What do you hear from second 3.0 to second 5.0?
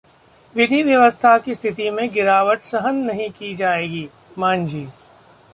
नहीं की जाएगी: मांझी